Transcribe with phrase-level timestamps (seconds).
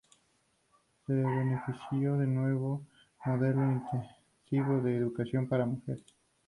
[1.05, 2.87] Se benefició de un nuevo
[3.23, 6.03] modelo intensivo de educación para mujeres.